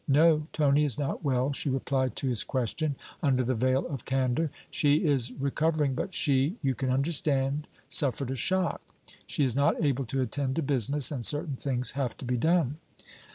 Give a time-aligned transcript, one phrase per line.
[0.07, 4.49] 'No, Tony is not well,' she replied to his question, under the veil of candour.
[4.71, 8.81] 'She is recovering, but she you can understand suffered a shock.
[9.27, 12.77] She is not able to attend to business, and certain things have to be done.'